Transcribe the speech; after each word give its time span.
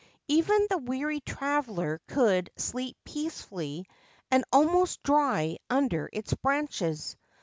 Even 0.27 0.65
the 0.67 0.79
weary 0.79 1.19
traveller 1.19 2.01
could 2.07 2.49
sleep 2.57 2.97
peacefully 3.05 3.85
and 4.31 4.43
almost 4.51 5.03
dry 5.03 5.59
under 5.69 6.09
its 6.11 6.33
branches. 6.33 7.15